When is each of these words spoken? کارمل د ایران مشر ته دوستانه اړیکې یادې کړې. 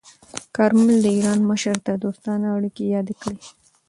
کارمل 0.55 0.97
د 1.03 1.07
ایران 1.15 1.39
مشر 1.51 1.75
ته 1.85 1.91
دوستانه 2.03 2.47
اړیکې 2.57 2.83
یادې 2.95 3.15
کړې. 3.21 3.39